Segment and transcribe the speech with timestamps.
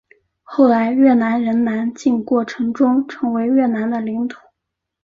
[0.41, 4.35] 后在越南人南进过程中成为越南的领土。